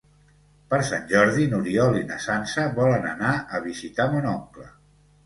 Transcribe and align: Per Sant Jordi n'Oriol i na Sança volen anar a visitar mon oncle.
Per 0.69 0.77
Sant 0.85 1.03
Jordi 1.11 1.43
n'Oriol 1.51 1.97
i 1.99 2.01
na 2.11 2.17
Sança 2.25 2.65
volen 2.79 3.05
anar 3.11 3.35
a 3.59 3.61
visitar 3.67 4.09
mon 4.15 4.27
oncle. 4.33 4.67